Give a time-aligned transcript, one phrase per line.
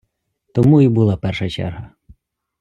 [0.53, 1.91] Тому і була перша черга.